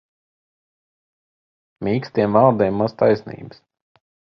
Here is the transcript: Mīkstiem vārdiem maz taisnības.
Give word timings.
Mīkstiem 1.89 2.39
vārdiem 2.39 2.83
maz 2.85 2.99
taisnības. 3.05 3.65